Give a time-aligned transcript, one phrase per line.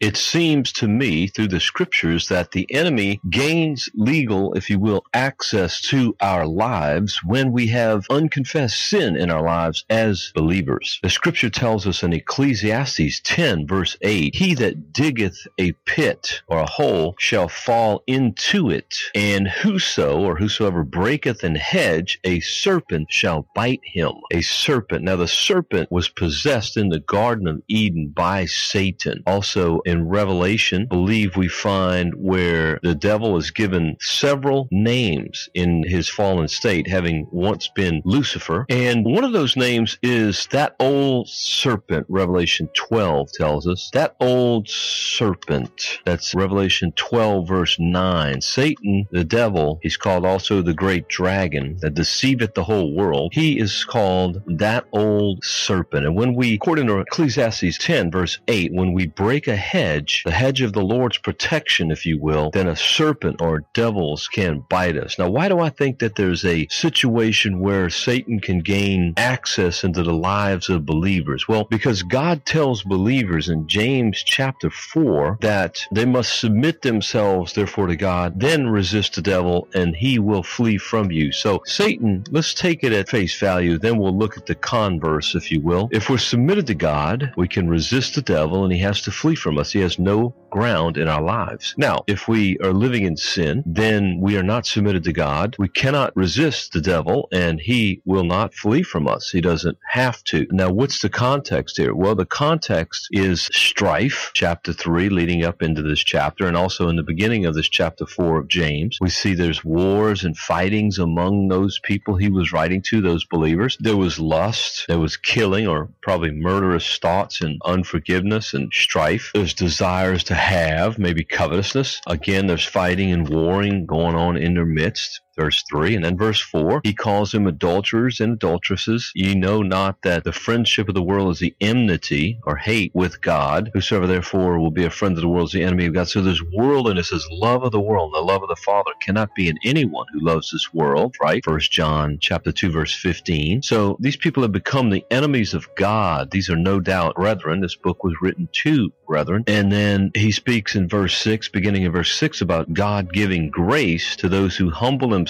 [0.00, 5.04] It seems to me through the scriptures that the enemy gains legal, if you will,
[5.14, 10.98] access to our lives when we have unconfessed sin in our lives as believers.
[11.02, 16.58] The scripture tells us in Ecclesiastes 10 verse 8, he that diggeth a pit or
[16.58, 23.08] a hole shall fall into it, and whoso or whosoever breaketh an hedge, a serpent
[23.10, 24.12] shall bite him.
[24.32, 25.04] A serpent.
[25.04, 29.22] Now the serpent was possessed in the Garden of Eden by Satan.
[29.26, 36.08] Also in Revelation, believe we find where the devil is given several names in his
[36.08, 38.66] fallen state, having once been Lucifer.
[38.68, 43.90] And one of those names is that old serpent, Revelation 12 tells us.
[43.92, 46.00] That old serpent.
[46.04, 48.40] That's Revelation 12, verse 9.
[48.40, 53.32] Satan, the devil, he's called also the great dragon that deceiveth the whole world.
[53.32, 56.06] He is called that old serpent.
[56.06, 60.30] And when we, according to Ecclesiastes 10, verse 8, when we break a hedge, the
[60.30, 64.96] hedge of the Lord's protection, if you will, then a serpent or devils can bite
[64.96, 65.18] us.
[65.18, 70.02] Now, why do I think that there's a situation where Satan can gain access into
[70.02, 71.46] the lives of believers?
[71.46, 77.88] Well, because God tells believers in James chapter 4 that they must submit themselves, therefore,
[77.88, 81.32] to God, then resist the devil, and he will flee from you.
[81.32, 85.50] So, Satan, let's take it at face value, then we'll look at the converse, if
[85.50, 85.90] you will.
[85.92, 89.34] If we're submitted to God, we can resist the devil, and he has to flee
[89.34, 89.65] from us.
[89.72, 91.74] Has no ground in our lives.
[91.76, 95.56] Now, if we are living in sin, then we are not submitted to God.
[95.58, 99.30] We cannot resist the devil, and he will not flee from us.
[99.30, 100.46] He doesn't have to.
[100.50, 101.94] Now, what's the context here?
[101.94, 106.96] Well, the context is strife, chapter 3, leading up into this chapter, and also in
[106.96, 108.98] the beginning of this chapter 4 of James.
[109.00, 113.76] We see there's wars and fightings among those people he was writing to, those believers.
[113.80, 119.30] There was lust, there was killing, or probably murderous thoughts and unforgiveness and strife.
[119.34, 122.00] There's desires to have, maybe covetousness.
[122.06, 125.96] Again, there's fighting and warring going on in their midst verse 3.
[125.96, 129.12] And then verse 4, he calls them adulterers and adulteresses.
[129.14, 133.20] Ye know not that the friendship of the world is the enmity or hate with
[133.20, 133.70] God.
[133.74, 136.08] Whosoever therefore will be a friend of the world is the enemy of God.
[136.08, 138.12] So there's worldliness, this love of the world.
[138.14, 141.44] And The love of the Father cannot be in anyone who loves this world, right?
[141.44, 143.62] First John chapter 2, verse 15.
[143.62, 146.30] So these people have become the enemies of God.
[146.30, 147.60] These are no doubt brethren.
[147.60, 149.44] This book was written to brethren.
[149.46, 154.16] And then he speaks in verse 6, beginning in verse 6, about God giving grace
[154.16, 155.25] to those who humble themselves.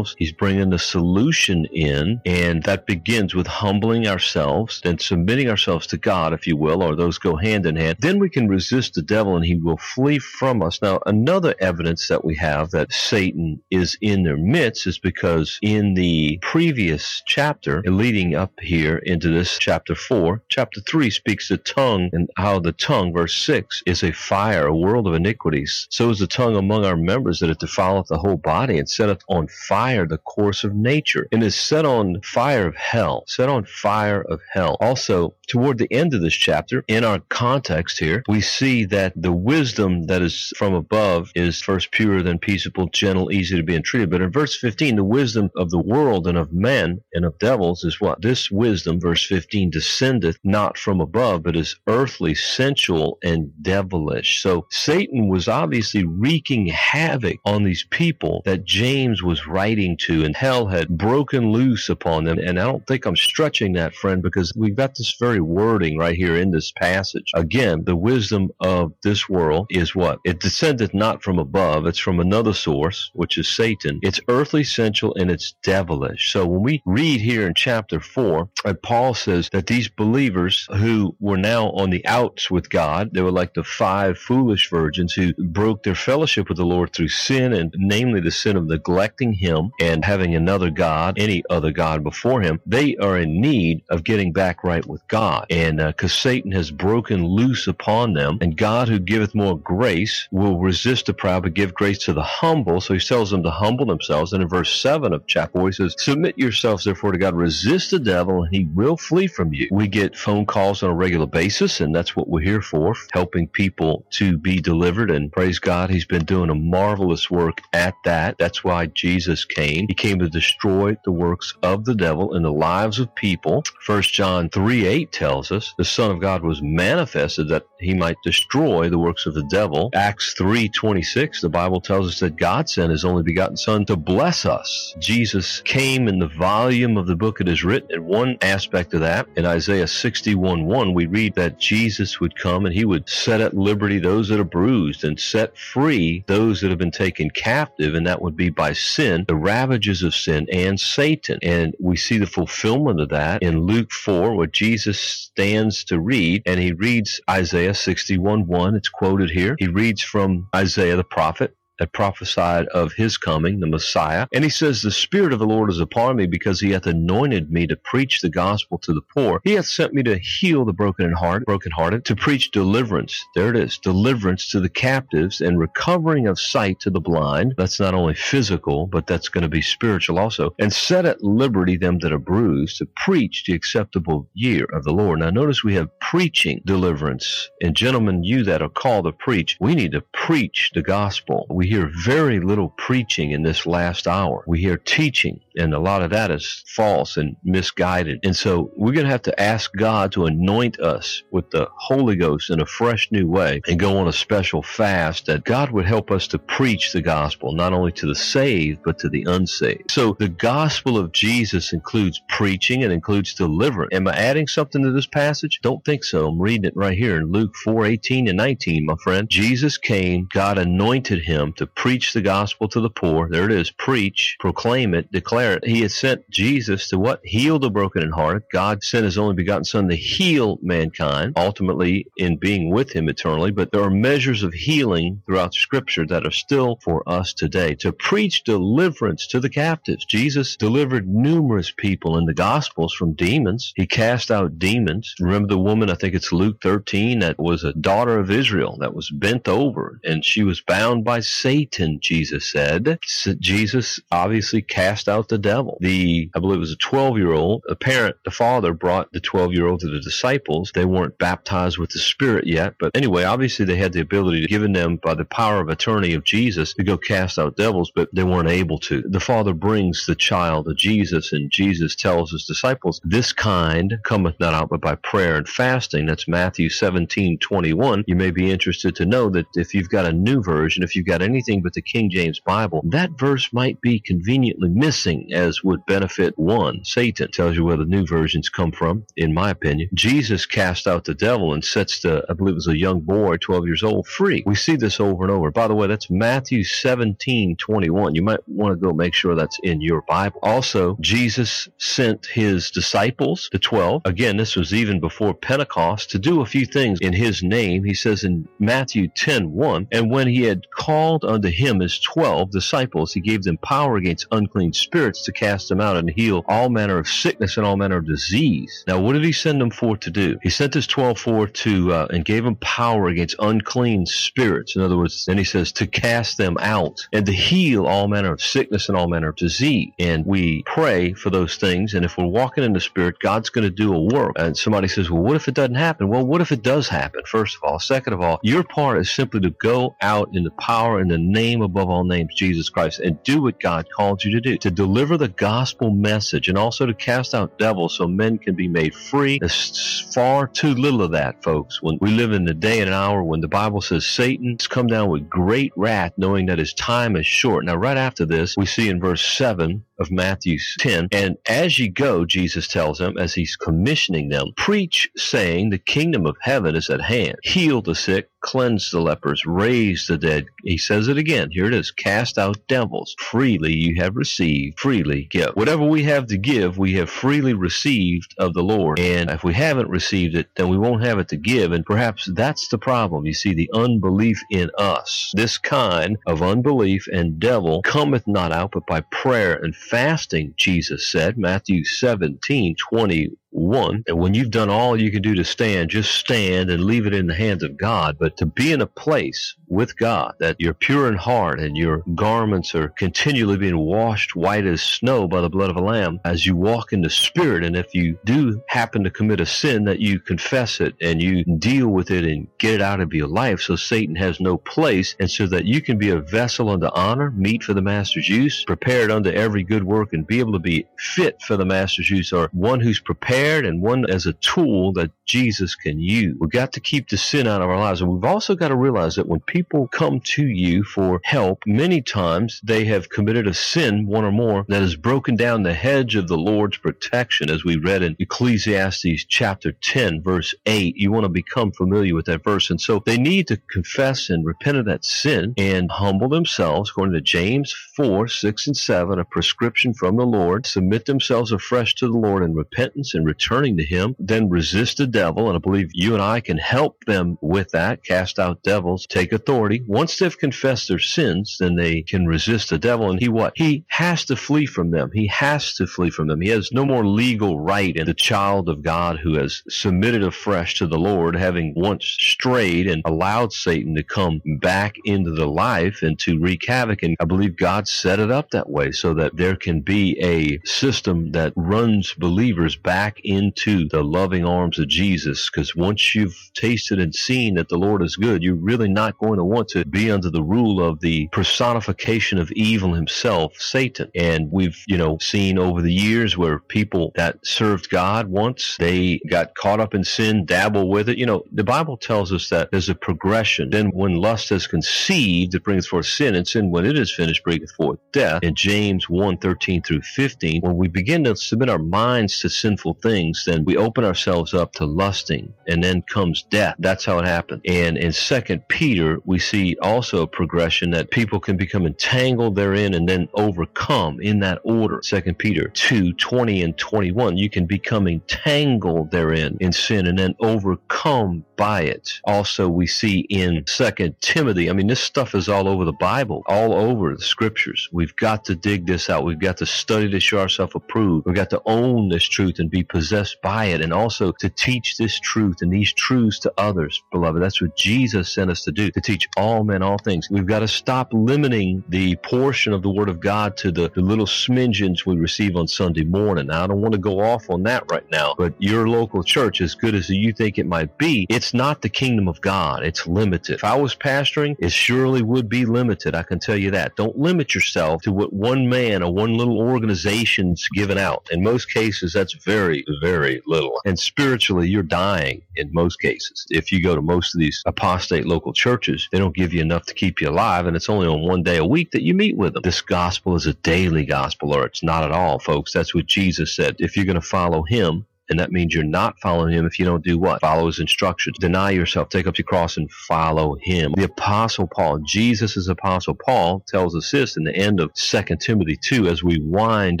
[0.18, 5.96] He's bringing the solution in, and that begins with humbling ourselves, then submitting ourselves to
[5.96, 7.98] God, if you will, or those go hand in hand.
[8.00, 10.80] Then we can resist the devil and he will flee from us.
[10.82, 15.94] Now, another evidence that we have that Satan is in their midst is because in
[15.94, 22.10] the previous chapter, leading up here into this chapter 4, chapter 3 speaks the tongue
[22.12, 25.86] and how the tongue, verse 6, is a fire, a world of iniquities.
[25.90, 29.22] So is the tongue among our members that it defileth the whole body and setteth
[29.28, 33.64] on fire the course of nature and is set on fire of hell, set on
[33.64, 34.76] fire of hell.
[34.80, 39.32] Also, toward the end of this chapter, in our context here, we see that the
[39.32, 44.10] wisdom that is from above is first pure, then peaceable, gentle, easy to be entreated.
[44.10, 47.84] But in verse 15, the wisdom of the world and of men and of devils
[47.84, 48.22] is what?
[48.22, 54.40] This wisdom, verse 15, descendeth not from above, but is earthly, sensual, and devilish.
[54.42, 60.36] So Satan was obviously wreaking havoc on these people that James was writing to, and
[60.36, 62.38] hell had broken loose upon them.
[62.38, 66.16] And I don't think I'm stretching that, friend, because we've got this very wording right
[66.16, 67.30] here in this passage.
[67.34, 70.20] Again, the wisdom of this world is what?
[70.24, 73.98] It descendeth not from above, it's from another source, which is Satan.
[74.02, 76.32] It's earthly, sensual, and it's devilish.
[76.32, 81.16] So when we read here in chapter 4, uh, Paul says that these believers who
[81.20, 85.32] were now on the outs with God, they were like the five foolish virgins who
[85.34, 89.72] broke their fellowship with the Lord through sin, and namely the sin of neglecting him
[89.80, 94.32] and having another God, any other God before him, they are in need of getting
[94.32, 95.46] back right with God.
[95.50, 100.28] And because uh, Satan has broken loose upon them, and God who giveth more grace
[100.30, 102.80] will resist the proud but give grace to the humble.
[102.80, 104.32] So he tells them to humble themselves.
[104.32, 107.90] And in verse 7 of chapter 4, he says, Submit yourselves therefore to God, resist
[107.90, 109.68] the devil, and he will flee from you.
[109.70, 113.48] We get phone calls on a regular basis, and that's what we're here for, helping
[113.48, 115.10] people to be delivered.
[115.10, 118.38] And praise God, he's been doing a marvelous work at that.
[118.38, 119.09] That's why Jesus
[119.48, 119.86] came.
[119.88, 123.64] He came to destroy the works of the devil in the lives of people.
[123.82, 128.16] First John 3 8 tells us the Son of God was manifested that he might
[128.24, 129.90] destroy the works of the devil.
[129.94, 133.96] Acts 3 26, the Bible tells us that God sent his only begotten Son to
[133.96, 134.94] bless us.
[134.98, 137.88] Jesus came in the volume of the book it is written.
[137.90, 142.64] In one aspect of that, in Isaiah 61 1, we read that Jesus would come
[142.64, 146.70] and he would set at liberty those that are bruised and set free those that
[146.70, 150.78] have been taken captive, and that would be by sin, the ravages of sin, and
[150.78, 151.38] Satan.
[151.42, 156.42] And we see the fulfillment of that in Luke 4, where Jesus stands to read,
[156.44, 158.74] and he reads Isaiah 61 1.
[158.74, 159.56] It's quoted here.
[159.58, 164.28] He reads from Isaiah the prophet that prophesied of his coming, the Messiah.
[164.32, 167.50] And he says, The Spirit of the Lord is upon me because he hath anointed
[167.50, 169.40] me to preach the gospel to the poor.
[169.42, 173.18] He hath sent me to heal the broken in heart, brokenhearted, to preach deliverance.
[173.34, 177.54] There it is, deliverance to the captives and recovering of sight to the blind.
[177.56, 180.54] That's not only physical, but that's going to be spiritual also.
[180.58, 184.92] And set at liberty them that are bruised to preach the acceptable year of the
[184.92, 185.20] Lord.
[185.20, 187.48] Now notice we have preaching deliverance.
[187.62, 191.46] And gentlemen, you that are called to preach, we need to preach the gospel.
[191.48, 194.42] We hear very little preaching in this last hour.
[194.44, 198.20] We hear teaching, and a lot of that is false and misguided.
[198.24, 202.16] And so we're going to have to ask God to anoint us with the Holy
[202.16, 205.86] Ghost in a fresh new way and go on a special fast that God would
[205.86, 209.90] help us to preach the gospel, not only to the saved, but to the unsaved.
[209.90, 213.94] So the gospel of Jesus includes preaching and includes deliverance.
[213.94, 215.60] Am I adding something to this passage?
[215.62, 216.28] Don't think so.
[216.28, 219.28] I'm reading it right here in Luke 4 18 and 19, my friend.
[219.28, 223.28] Jesus came, God anointed him to preach the gospel to the poor.
[223.28, 223.70] There it is.
[223.70, 225.64] Preach, proclaim it, declare it.
[225.64, 227.20] He has sent Jesus to what?
[227.24, 228.44] Heal the broken in heart.
[228.52, 233.50] God sent his only begotten son to heal mankind, ultimately in being with him eternally.
[233.50, 237.74] But there are measures of healing throughout scripture that are still for us today.
[237.76, 240.04] To preach deliverance to the captives.
[240.06, 243.72] Jesus delivered numerous people in the gospels from demons.
[243.76, 245.14] He cast out demons.
[245.20, 248.94] Remember the woman, I think it's Luke 13, that was a daughter of Israel that
[248.94, 252.98] was bent over and she was bound by Satan, Jesus said.
[253.40, 255.78] Jesus obviously cast out the devil.
[255.80, 259.20] The, I believe it was a 12 year old, a parent, the father brought the
[259.20, 260.72] 12 year old to the disciples.
[260.74, 264.72] They weren't baptized with the Spirit yet, but anyway, obviously they had the ability given
[264.72, 268.24] them by the power of attorney of Jesus to go cast out devils, but they
[268.24, 269.02] weren't able to.
[269.02, 274.38] The father brings the child to Jesus, and Jesus tells his disciples, This kind cometh
[274.40, 276.06] not out but by prayer and fasting.
[276.06, 278.04] That's Matthew 17 21.
[278.06, 281.06] You may be interested to know that if you've got a new version, if you've
[281.06, 285.84] got anything but the King James Bible, that verse might be conveniently missing, as would
[285.86, 286.84] benefit one.
[286.84, 289.88] Satan tells you where the new versions come from, in my opinion.
[289.94, 293.36] Jesus cast out the devil and sets the, I believe it was a young boy,
[293.36, 294.42] 12 years old, free.
[294.46, 295.50] We see this over and over.
[295.50, 298.14] By the way, that's Matthew 17 21.
[298.14, 300.40] You might want to go make sure that's in your Bible.
[300.42, 304.02] Also, Jesus sent his disciples, the 12.
[304.04, 307.84] Again, this was even before Pentecost, to do a few things in his name.
[307.84, 312.50] He says in Matthew 10 1, and when he had called unto him his twelve
[312.50, 313.12] disciples.
[313.12, 316.98] He gave them power against unclean spirits to cast them out and heal all manner
[316.98, 318.84] of sickness and all manner of disease.
[318.86, 320.38] Now, what did he send them forth to do?
[320.42, 324.76] He sent his twelve forth to uh, and gave them power against unclean spirits.
[324.76, 328.32] In other words, then he says to cast them out and to heal all manner
[328.32, 329.92] of sickness and all manner of disease.
[329.98, 331.94] And we pray for those things.
[331.94, 334.32] And if we're walking in the Spirit, God's going to do a work.
[334.36, 336.08] And somebody says, well, what if it doesn't happen?
[336.08, 337.22] Well, what if it does happen?
[337.26, 337.78] First of all.
[337.80, 341.18] Second of all, your part is simply to go out in the power and the
[341.18, 344.70] name above all names, Jesus Christ, and do what God called you to do to
[344.70, 348.94] deliver the gospel message and also to cast out devils so men can be made
[348.94, 349.38] free.
[349.38, 351.82] There's far too little of that, folks.
[351.82, 354.86] When we live in the day and an hour when the Bible says Satan's come
[354.86, 357.64] down with great wrath, knowing that his time is short.
[357.64, 361.88] Now, right after this, we see in verse 7 of Matthew 10, and as ye
[361.88, 366.88] go, Jesus tells them, as he's commissioning them, preach, saying, The kingdom of heaven is
[366.88, 367.36] at hand.
[367.42, 370.46] Heal the sick cleanse the lepers, raise the dead.
[370.64, 371.50] He says it again.
[371.50, 373.14] Here it is cast out devils.
[373.18, 375.50] Freely you have received, freely give.
[375.54, 378.98] Whatever we have to give, we have freely received of the Lord.
[378.98, 381.72] And if we haven't received it, then we won't have it to give.
[381.72, 383.26] And perhaps that's the problem.
[383.26, 385.32] You see, the unbelief in us.
[385.34, 391.06] This kind of unbelief and devil cometh not out but by prayer and fasting, Jesus
[391.06, 394.04] said, Matthew 17, 20 one.
[394.06, 397.14] And when you've done all you can do to stand, just stand and leave it
[397.14, 398.16] in the hands of God.
[398.18, 402.02] But to be in a place with God that you're pure in heart and your
[402.14, 406.46] garments are continually being washed white as snow by the blood of a lamb as
[406.46, 407.64] you walk in the spirit.
[407.64, 411.44] And if you do happen to commit a sin, that you confess it and you
[411.44, 415.14] deal with it and get it out of your life so Satan has no place
[415.20, 418.64] and so that you can be a vessel unto honor, meet for the master's use,
[418.64, 422.32] prepared unto every good work and be able to be fit for the master's use
[422.32, 426.36] or one who's prepared prepared and one as a tool that Jesus can use.
[426.40, 428.00] We've got to keep the sin out of our lives.
[428.00, 432.02] And we've also got to realize that when people come to you for help, many
[432.02, 436.16] times they have committed a sin, one or more, that has broken down the hedge
[436.16, 440.96] of the Lord's protection, as we read in Ecclesiastes chapter 10, verse 8.
[440.96, 442.68] You want to become familiar with that verse.
[442.68, 447.14] And so they need to confess and repent of that sin and humble themselves, according
[447.14, 452.08] to James 4, 6, and 7, a prescription from the Lord, submit themselves afresh to
[452.08, 455.48] the Lord in repentance and returning to Him, then resist the devil.
[455.48, 459.32] And I believe you and I can help them with that, cast out devils, take
[459.32, 459.82] authority.
[459.86, 463.10] Once they've confessed their sins, then they can resist the devil.
[463.10, 463.52] And he what?
[463.54, 465.10] He has to flee from them.
[465.12, 466.40] He has to flee from them.
[466.40, 470.76] He has no more legal right in the child of God who has submitted afresh
[470.76, 476.00] to the Lord, having once strayed and allowed Satan to come back into the life
[476.00, 477.02] and to wreak havoc.
[477.02, 480.60] And I believe God set it up that way so that there can be a
[480.64, 485.09] system that runs believers back into the loving arms of Jesus.
[485.18, 489.38] Because once you've tasted and seen that the Lord is good, you're really not going
[489.38, 494.10] to want to be under the rule of the personification of evil himself, Satan.
[494.14, 499.20] And we've, you know, seen over the years where people that served God once, they
[499.28, 501.18] got caught up in sin, dabble with it.
[501.18, 503.70] You know, the Bible tells us that there's a progression.
[503.70, 507.44] Then when lust is conceived, it brings forth sin, and sin, when it is finished,
[507.44, 508.42] bringeth forth death.
[508.42, 512.94] In James 1 13 through 15, when we begin to submit our minds to sinful
[513.02, 516.74] things, then we open ourselves up to lusting, and then comes death.
[516.78, 517.62] That's how it happened.
[517.64, 522.92] And in Second Peter, we see also a progression that people can become entangled therein
[522.92, 525.00] and then overcome in that order.
[525.02, 527.38] Second Peter 2, 20 and 21.
[527.38, 532.22] You can become entangled therein in sin and then overcome by it.
[532.24, 536.42] Also, we see in Second Timothy, I mean, this stuff is all over the Bible,
[536.46, 537.86] all over the scriptures.
[537.92, 539.26] We've got to dig this out.
[539.26, 541.26] We've got to study to show ourselves approved.
[541.26, 544.96] We've got to own this truth and be possessed by it, and also to teach
[544.96, 547.42] this truth and these truths to others, beloved.
[547.42, 550.28] That's what Jesus sent us to do, to teach all men all things.
[550.30, 554.00] We've got to stop limiting the portion of the Word of God to the, the
[554.00, 556.46] little smidgens we receive on Sunday morning.
[556.46, 559.60] Now, I don't want to go off on that right now, but your local church,
[559.60, 562.84] as good as you think it might be, it's it's not the kingdom of God.
[562.84, 563.56] It's limited.
[563.56, 566.14] If I was pastoring, it surely would be limited.
[566.14, 566.94] I can tell you that.
[566.94, 571.26] Don't limit yourself to what one man or one little organization's given out.
[571.32, 573.80] In most cases, that's very, very little.
[573.84, 576.46] And spiritually, you're dying in most cases.
[576.50, 579.86] If you go to most of these apostate local churches, they don't give you enough
[579.86, 582.36] to keep you alive, and it's only on one day a week that you meet
[582.36, 582.62] with them.
[582.62, 585.72] This gospel is a daily gospel, or it's not at all, folks.
[585.72, 586.76] That's what Jesus said.
[586.78, 589.84] If you're going to follow him, and that means you're not following him if you
[589.84, 590.40] don't do what?
[590.40, 591.36] Follow his instructions.
[591.38, 593.92] Deny yourself, take up your cross, and follow him.
[593.96, 598.78] The Apostle Paul, Jesus' Apostle Paul, tells us this in the end of 2 Timothy
[598.82, 600.00] 2 as we wind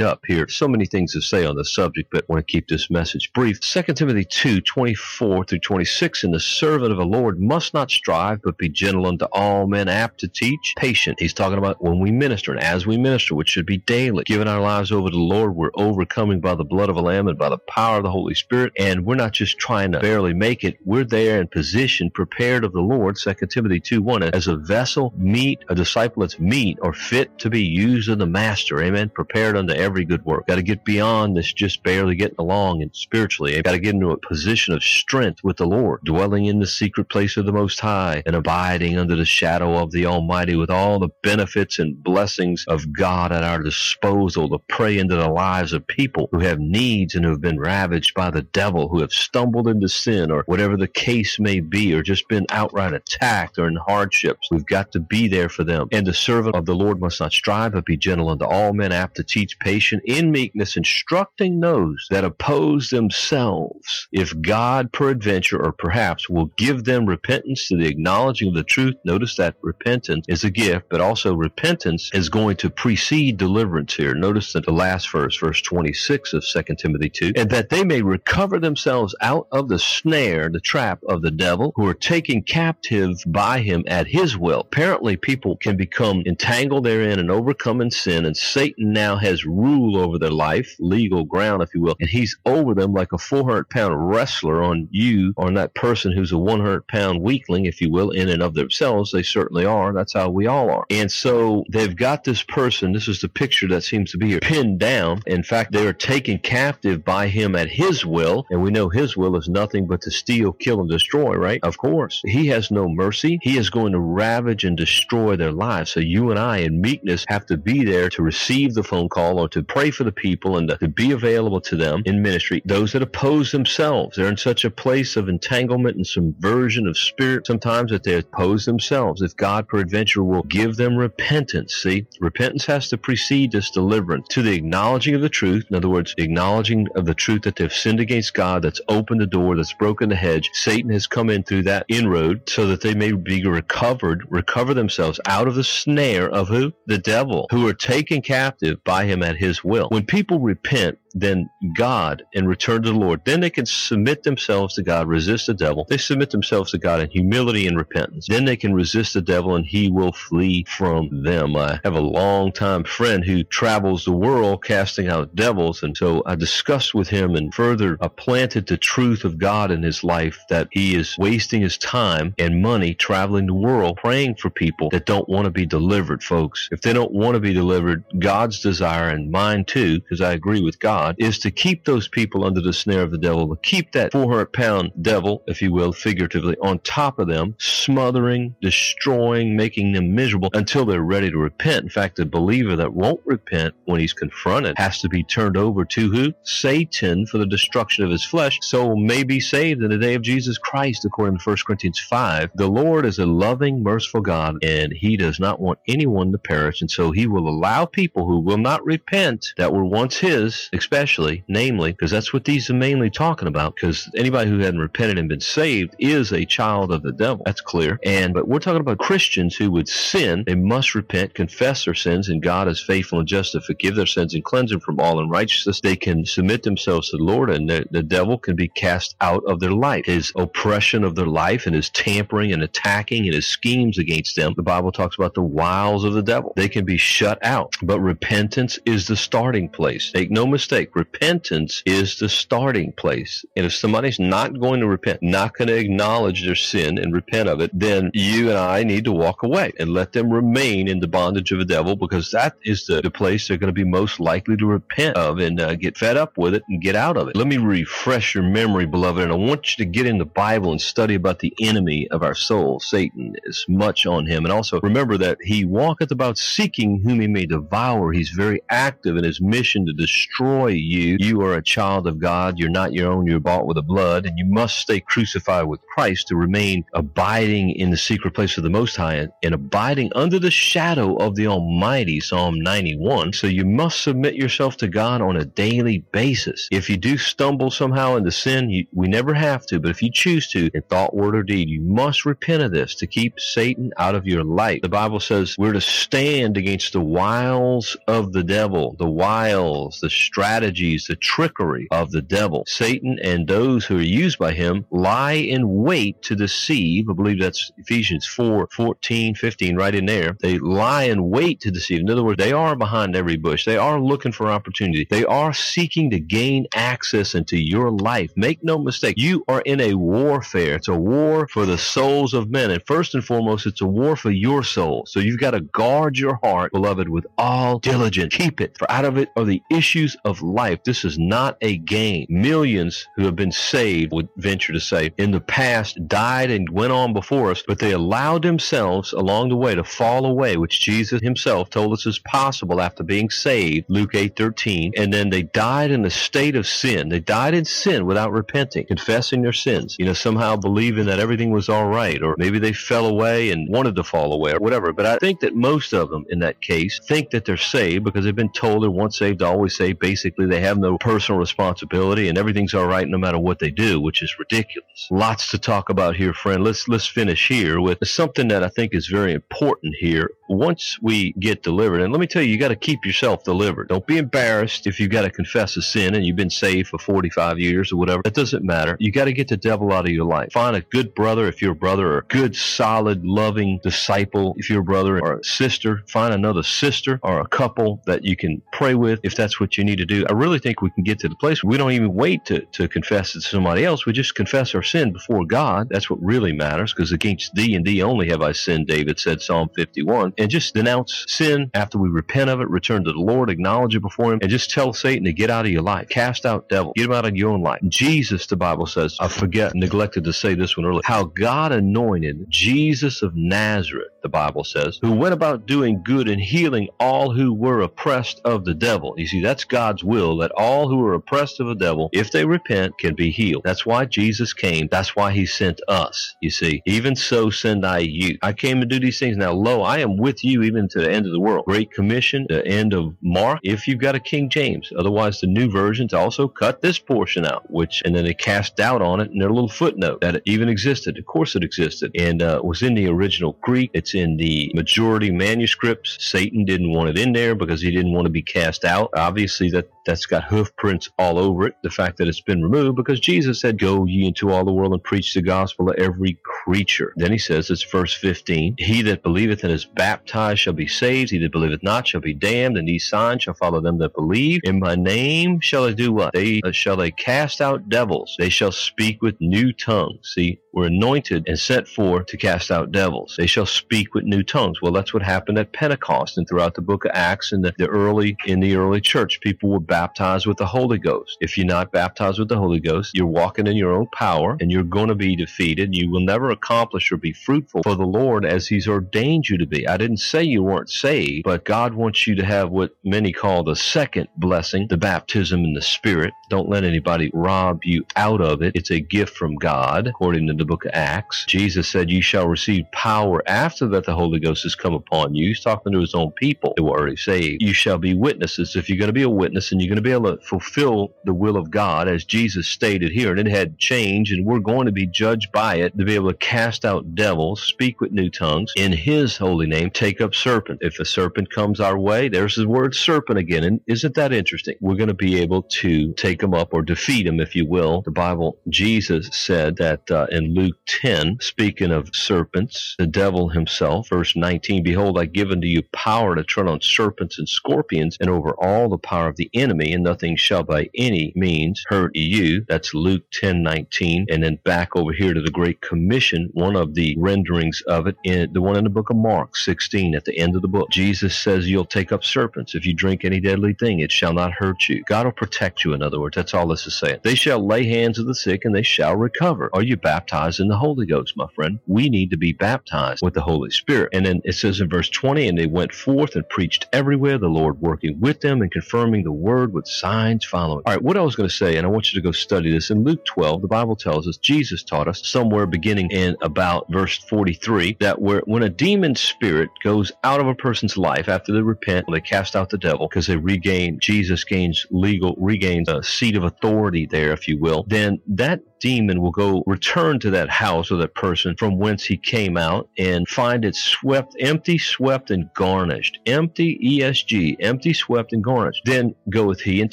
[0.00, 0.48] up here.
[0.48, 3.32] So many things to say on this subject, but I want to keep this message
[3.32, 3.60] brief.
[3.60, 8.42] 2 Timothy 2 24 through 26 And the servant of the Lord must not strive,
[8.42, 11.18] but be gentle unto all men, apt to teach, patient.
[11.18, 14.48] He's talking about when we minister and as we minister, which should be daily, giving
[14.48, 17.38] our lives over to the Lord, we're overcoming by the blood of a lamb and
[17.38, 18.72] by the power of the Holy Holy Spirit.
[18.78, 20.76] And we're not just trying to barely make it.
[20.84, 25.14] We're there in position, prepared of the Lord, 2 Timothy 2 1, as a vessel,
[25.16, 28.82] meet, a disciple that's meet or fit to be used of the Master.
[28.82, 29.08] Amen.
[29.08, 30.46] Prepared unto every good work.
[30.46, 33.60] Got to get beyond this just barely getting along and spiritually.
[33.62, 37.08] Got to get into a position of strength with the Lord, dwelling in the secret
[37.08, 40.98] place of the Most High and abiding under the shadow of the Almighty with all
[40.98, 45.86] the benefits and blessings of God at our disposal to pray into the lives of
[45.86, 49.68] people who have needs and who have been ravaged by the devil, who have stumbled
[49.68, 53.76] into sin or whatever the case may be, or just been outright attacked or in
[53.76, 54.48] hardships.
[54.50, 55.88] We've got to be there for them.
[55.92, 58.92] And the servant of the Lord must not strive, but be gentle unto all men,
[58.92, 64.08] apt to teach, patient in meekness, instructing those that oppose themselves.
[64.12, 68.94] If God, peradventure, or perhaps, will give them repentance to the acknowledging of the truth,
[69.04, 74.14] notice that repentance is a gift, but also repentance is going to precede deliverance here.
[74.14, 77.99] Notice that the last verse, verse 26 of 2 Timothy 2, and that they may
[78.02, 83.18] recover themselves out of the snare, the trap of the devil, who are taken captive
[83.26, 84.60] by him at his will.
[84.60, 89.96] Apparently, people can become entangled therein and overcome in sin, and Satan now has rule
[89.96, 93.68] over their life, legal ground, if you will, and he's over them like a 400
[93.70, 98.10] pound wrestler on you, on that person who's a 100 pound weakling, if you will,
[98.10, 99.10] in and of themselves.
[99.10, 99.92] They certainly are.
[99.92, 100.84] That's how we all are.
[100.90, 104.40] And so they've got this person, this is the picture that seems to be here,
[104.40, 105.22] pinned down.
[105.26, 109.16] In fact, they are taken captive by him at his will, and we know his
[109.16, 111.60] will is nothing but to steal, kill, and destroy, right?
[111.62, 112.22] Of course.
[112.24, 113.38] He has no mercy.
[113.42, 115.92] He is going to ravage and destroy their lives.
[115.92, 119.38] So you and I, in meekness, have to be there to receive the phone call
[119.38, 122.60] or to pray for the people and to, be available to them in ministry.
[122.64, 127.46] Those that oppose themselves, they're in such a place of entanglement and subversion of spirit
[127.46, 129.22] sometimes that they oppose themselves.
[129.22, 134.42] If God, peradventure, will give them repentance, see, repentance has to precede this deliverance to
[134.42, 135.66] the acknowledging of the truth.
[135.70, 139.20] In other words, the acknowledging of the truth that they've sinned against God, that's opened
[139.20, 140.50] the door, that's broken the hedge.
[140.52, 145.20] Satan has come in through that inroad so that they may be recovered, recover themselves
[145.26, 146.72] out of the snare of who?
[146.86, 149.88] The devil, who are taken captive by him at his will.
[149.90, 153.22] When people repent, then God and return to the Lord.
[153.24, 155.86] Then they can submit themselves to God, resist the devil.
[155.88, 158.26] They submit themselves to God in humility and repentance.
[158.28, 161.56] Then they can resist the devil and he will flee from them.
[161.56, 165.82] I have a long time friend who travels the world casting out devils.
[165.82, 169.82] And so I discussed with him and further I planted the truth of God in
[169.82, 174.50] his life that he is wasting his time and money traveling the world praying for
[174.50, 176.68] people that don't want to be delivered, folks.
[176.72, 180.62] If they don't want to be delivered, God's desire and mine too, because I agree
[180.62, 183.60] with God God is to keep those people under the snare of the devil, to
[183.62, 189.56] keep that 400 pound devil, if you will, figuratively, on top of them, smothering, destroying,
[189.56, 191.84] making them miserable until they're ready to repent.
[191.84, 195.86] In fact, a believer that won't repent when he's confronted has to be turned over
[195.86, 196.34] to who?
[196.42, 200.22] Satan for the destruction of his flesh, so may be saved in the day of
[200.22, 202.50] Jesus Christ, according to 1 Corinthians 5.
[202.56, 206.82] The Lord is a loving, merciful God, and he does not want anyone to perish,
[206.82, 211.44] and so he will allow people who will not repent that were once his, especially,
[211.46, 215.28] namely, because that's what these are mainly talking about, because anybody who hadn't repented and
[215.28, 217.44] been saved is a child of the devil.
[217.46, 218.00] That's clear.
[218.04, 220.42] And but we're talking about Christians who would sin.
[220.48, 224.06] They must repent, confess their sins, and God is faithful and just to forgive their
[224.06, 225.80] sins and cleanse them from all unrighteousness.
[225.80, 229.44] They can submit themselves to the Lord, and the, the devil can be cast out
[229.44, 230.06] of their life.
[230.06, 234.54] His oppression of their life and his tampering and attacking and his schemes against them.
[234.56, 236.52] The Bible talks about the wiles of the devil.
[236.56, 237.76] They can be shut out.
[237.80, 240.10] But repentance is the starting place.
[240.14, 243.44] Make no mistake Repentance is the starting place.
[243.56, 247.48] And if somebody's not going to repent, not going to acknowledge their sin and repent
[247.48, 251.00] of it, then you and I need to walk away and let them remain in
[251.00, 253.84] the bondage of the devil because that is the, the place they're going to be
[253.84, 257.16] most likely to repent of and uh, get fed up with it and get out
[257.16, 257.36] of it.
[257.36, 260.70] Let me refresh your memory, beloved, and I want you to get in the Bible
[260.70, 264.44] and study about the enemy of our soul, Satan, as much on him.
[264.44, 268.12] And also remember that he walketh about seeking whom he may devour.
[268.12, 271.16] He's very active in his mission to destroy you.
[271.20, 272.58] You are a child of God.
[272.58, 273.26] You're not your own.
[273.26, 277.70] You're bought with the blood, and you must stay crucified with Christ to remain abiding
[277.70, 281.46] in the secret place of the Most High and abiding under the shadow of the
[281.46, 282.20] Almighty.
[282.20, 283.32] Psalm 91.
[283.32, 286.68] So you must submit yourself to God on a daily basis.
[286.70, 290.10] If you do stumble somehow into sin, you, we never have to, but if you
[290.12, 293.92] choose to, in thought, word, or deed, you must repent of this to keep Satan
[293.96, 294.82] out of your life.
[294.82, 300.10] The Bible says we're to stand against the wiles of the devil, the wiles, the
[300.10, 302.64] strategies strategies, the trickery of the devil.
[302.66, 307.08] Satan and those who are used by him lie in wait to deceive.
[307.08, 310.36] I believe that's Ephesians 4 14, 15, right in there.
[310.40, 312.00] They lie in wait to deceive.
[312.00, 313.64] In other words, they are behind every bush.
[313.64, 315.06] They are looking for opportunity.
[315.08, 318.30] They are seeking to gain access into your life.
[318.36, 320.76] Make no mistake, you are in a warfare.
[320.76, 322.70] It's a war for the souls of men.
[322.70, 325.06] And first and foremost, it's a war for your soul.
[325.06, 328.34] So you've got to guard your heart, beloved, with all diligence.
[328.34, 330.82] Keep it, for out of it are the issues of life.
[330.84, 332.26] This is not a game.
[332.28, 336.92] Millions who have been saved, would venture to say, in the past died and went
[336.92, 341.20] on before us, but they allowed themselves along the way to fall away, which Jesus
[341.20, 344.92] himself told us is possible after being saved, Luke 8 13.
[344.96, 347.08] And then they died in a state of sin.
[347.08, 351.50] They died in sin without repenting, confessing their sins, you know, somehow believing that everything
[351.50, 354.92] was all right, or maybe they fell away and wanted to fall away, or whatever.
[354.92, 358.24] But I think that most of them in that case think that they're saved because
[358.24, 359.98] they've been told they're once saved, always saved.
[359.98, 364.00] Basically, they have no personal responsibility and everything's all right no matter what they do,
[364.00, 365.08] which is ridiculous.
[365.10, 366.64] Lots to talk about here, friend.
[366.64, 370.30] Let's let's finish here with something that I think is very important here.
[370.48, 373.88] Once we get delivered, and let me tell you, you got to keep yourself delivered.
[373.88, 376.98] Don't be embarrassed if you've got to confess a sin and you've been saved for
[376.98, 378.22] 45 years or whatever.
[378.24, 378.96] That doesn't matter.
[378.98, 380.52] You got to get the devil out of your life.
[380.52, 384.68] Find a good brother if you're a brother, or a good, solid, loving disciple if
[384.68, 386.02] you're a brother or a sister.
[386.08, 389.84] Find another sister or a couple that you can pray with if that's what you
[389.84, 390.19] need to do.
[390.28, 392.60] I really think we can get to the place where we don't even wait to,
[392.60, 394.06] to confess it to somebody else.
[394.06, 395.88] We just confess our sin before God.
[395.90, 399.42] That's what really matters because against thee and thee only have I sinned, David said,
[399.42, 400.34] Psalm 51.
[400.38, 404.00] And just denounce sin after we repent of it, return to the Lord, acknowledge it
[404.00, 406.08] before Him, and just tell Satan to get out of your life.
[406.08, 406.92] Cast out devil.
[406.96, 407.80] Get him out of your own life.
[407.88, 412.46] Jesus, the Bible says, I forget, neglected to say this one earlier, how God anointed
[412.48, 417.52] Jesus of Nazareth, the Bible says, who went about doing good and healing all who
[417.52, 419.14] were oppressed of the devil.
[419.16, 422.44] You see, that's God's will that all who are oppressed of the devil, if they
[422.44, 423.62] repent, can be healed.
[423.64, 424.88] That's why Jesus came.
[424.90, 426.34] That's why he sent us.
[426.40, 428.38] You see, even so send I you.
[428.42, 429.36] I came to do these things.
[429.36, 431.64] Now, lo, I am with you even to the end of the world.
[431.66, 434.92] Great Commission, the end of Mark, if you've got a King James.
[434.96, 439.02] Otherwise, the new versions also cut this portion out, which, and then they cast doubt
[439.02, 441.18] on it in their little footnote that it even existed.
[441.18, 443.90] Of course, it existed and uh, was in the original Greek.
[444.14, 446.16] In the majority manuscripts.
[446.20, 449.10] Satan didn't want it in there because he didn't want to be cast out.
[449.16, 451.74] Obviously, that that's got hoof prints all over it.
[451.82, 454.92] The fact that it's been removed because Jesus said, "Go ye into all the world
[454.92, 459.22] and preach the gospel to every creature." Then he says, it's verse 15: "He that
[459.22, 462.78] believeth and is baptized shall be saved; he that believeth not shall be damned.
[462.78, 464.60] And these signs shall follow them that believe.
[464.64, 466.32] In my name shall they do what?
[466.34, 468.36] They uh, shall they cast out devils.
[468.38, 472.92] They shall speak with new tongues." See, we're anointed and sent forth to cast out
[472.92, 473.34] devils.
[473.38, 474.82] They shall speak with new tongues.
[474.82, 477.88] Well, that's what happened at Pentecost and throughout the book of Acts and the, the
[477.88, 479.40] early in the early church.
[479.40, 481.36] People were baptized with the Holy Ghost.
[481.40, 484.70] If you're not baptized with the Holy Ghost, you're walking in your own power and
[484.70, 485.94] you're going to be defeated.
[485.94, 489.66] You will never accomplish or be fruitful for the Lord as He's ordained you to
[489.66, 489.86] be.
[489.86, 493.64] I didn't say you weren't saved, but God wants you to have what many call
[493.64, 496.32] the second blessing, the baptism in the Spirit.
[496.50, 498.76] Don't let anybody rob you out of it.
[498.76, 501.44] It's a gift from God, according to the book of Acts.
[501.46, 505.48] Jesus said, You shall receive power after that the Holy Ghost has come upon you.
[505.48, 507.62] He's talking to his own people who were already saved.
[507.62, 508.76] You shall be witnesses.
[508.76, 511.12] If you're going to be a witness and you're going to be able to fulfill
[511.24, 514.86] the will of God, as Jesus stated here, and it had changed, and we're going
[514.86, 518.30] to be judged by it to be able to cast out devils, speak with new
[518.30, 520.80] tongues, in his holy name, take up serpent.
[520.82, 523.64] If a serpent comes our way, there's the word serpent again.
[523.64, 524.76] And isn't that interesting?
[524.80, 528.02] We're going to be able to take them up or defeat them, if you will.
[528.02, 533.79] The Bible, Jesus said that uh, in Luke 10, speaking of serpents, the devil himself,
[534.08, 538.30] verse 19, Behold, I give unto you power to tread on serpents and scorpions and
[538.30, 542.64] over all the power of the enemy, and nothing shall by any means hurt you.
[542.68, 544.26] That's Luke 10, 19.
[544.30, 548.16] And then back over here to the Great Commission, one of the renderings of it,
[548.24, 550.90] in the one in the book of Mark 16, at the end of the book.
[550.90, 552.74] Jesus says, You'll take up serpents.
[552.74, 555.02] If you drink any deadly thing, it shall not hurt you.
[555.04, 556.36] God will protect you, in other words.
[556.36, 557.20] That's all this is saying.
[557.22, 559.70] They shall lay hands of the sick and they shall recover.
[559.72, 561.78] Are you baptized in the Holy Ghost, my friend?
[561.86, 564.10] We need to be baptized with the Holy Spirit.
[564.12, 567.48] And then it says in verse 20, and they went forth and preached everywhere, the
[567.48, 570.82] Lord working with them and confirming the word with signs following.
[570.86, 572.70] All right, what I was going to say, and I want you to go study
[572.70, 572.90] this.
[572.90, 577.18] In Luke 12, the Bible tells us, Jesus taught us somewhere beginning in about verse
[577.18, 581.62] 43, that where when a demon spirit goes out of a person's life after they
[581.62, 586.36] repent, they cast out the devil because they regain, Jesus gains legal, regains a seat
[586.36, 590.90] of authority there, if you will, then that demon will go return to that house
[590.90, 595.52] or that person from whence he came out and find it swept, empty, swept, and
[595.54, 596.18] garnished.
[596.26, 598.82] Empty, ESG, empty, swept, and garnished.
[598.84, 599.92] Then goeth he and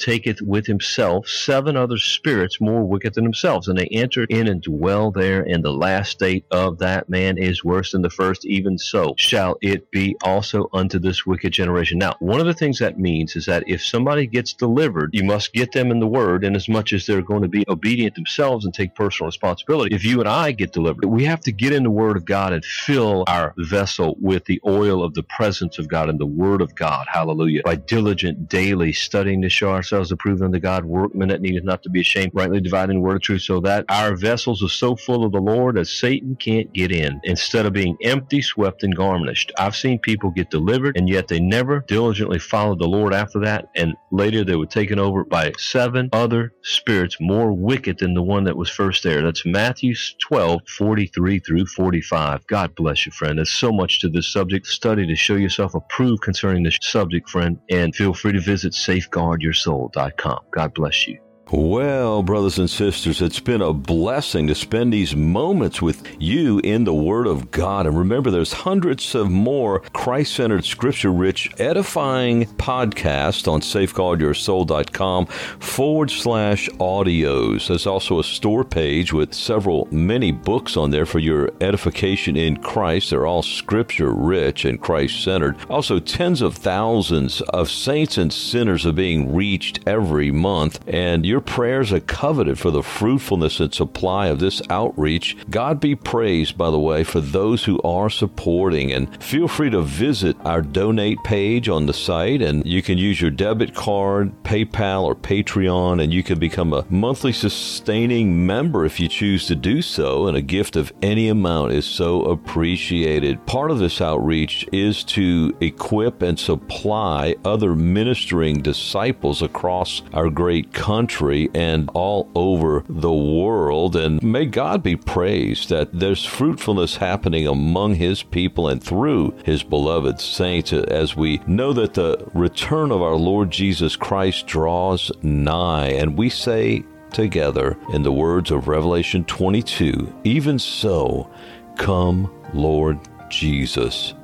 [0.00, 4.62] taketh with himself seven other spirits more wicked than themselves, and they enter in and
[4.62, 5.42] dwell there.
[5.42, 8.46] And the last state of that man is worse than the first.
[8.46, 11.98] Even so shall it be also unto this wicked generation.
[11.98, 15.52] Now, one of the things that means is that if somebody gets delivered, you must
[15.52, 18.64] get them in the word, and as much as they're going to be obedient themselves
[18.64, 19.94] and take personal responsibility.
[19.94, 22.52] If you and I get delivered, we have to get in the Word of God
[22.52, 26.62] and fill our vessel with the oil of the presence of God and the Word
[26.62, 27.06] of God.
[27.10, 27.62] Hallelujah.
[27.64, 31.90] By diligent daily studying to show ourselves approved unto God, workmen that needeth not to
[31.90, 35.24] be ashamed, rightly dividing the word of truth, so that our vessels are so full
[35.24, 37.20] of the Lord that Satan can't get in.
[37.24, 39.52] Instead of being empty, swept, and garnished.
[39.58, 43.68] I've seen people get delivered, and yet they never diligently followed the Lord after that,
[43.74, 48.44] and later they were taken over by seven other spirits more wicked than the one
[48.44, 49.22] that first there.
[49.22, 52.46] That's Matthew 12, 43 through 45.
[52.46, 53.38] God bless you, friend.
[53.38, 54.66] There's so much to this subject.
[54.66, 60.40] Study to show yourself approved concerning this subject, friend, and feel free to visit safeguardyoursoul.com.
[60.52, 61.18] God bless you.
[61.50, 66.84] Well, brothers and sisters, it's been a blessing to spend these moments with you in
[66.84, 67.86] the Word of God.
[67.86, 76.10] And remember, there's hundreds of more Christ centered, scripture rich, edifying podcasts on safeguardyoursoul.com forward
[76.10, 77.68] slash audios.
[77.68, 82.58] There's also a store page with several many books on there for your edification in
[82.58, 83.08] Christ.
[83.08, 85.56] They're all scripture rich and Christ centered.
[85.70, 90.80] Also, tens of thousands of saints and sinners are being reached every month.
[90.86, 95.36] And you're your prayers are coveted for the fruitfulness and supply of this outreach.
[95.48, 98.90] God be praised, by the way, for those who are supporting.
[98.92, 103.20] And feel free to visit our donate page on the site, and you can use
[103.20, 108.98] your debit card, PayPal, or Patreon, and you can become a monthly sustaining member if
[108.98, 110.26] you choose to do so.
[110.26, 113.46] And a gift of any amount is so appreciated.
[113.46, 120.72] Part of this outreach is to equip and supply other ministering disciples across our great
[120.72, 123.96] country country and all over the world.
[123.96, 129.62] And may God be praised that there's fruitfulness happening among His people and through His
[129.62, 135.88] beloved saints as we know that the return of our Lord Jesus Christ draws nigh.
[135.88, 141.30] And we say together in the words of Revelation 22 Even so,
[141.76, 142.98] come, Lord
[143.30, 144.14] Jesus.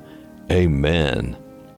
[0.51, 1.44] Amen